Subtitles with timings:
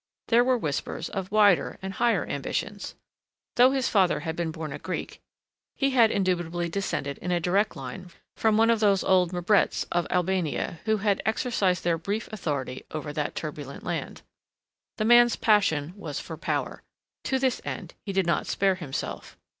[0.29, 2.95] There were whispers of wider and higher ambitions.
[3.55, 5.21] Though his father had been born a Greek,
[5.75, 10.07] he had indubitably descended in a direct line from one of those old Mprets of
[10.09, 14.23] Albania, who had exercised their brief authority over that turbulent land.
[14.97, 16.81] The man's passion was for power.
[17.25, 19.37] To this end he did not spare himself.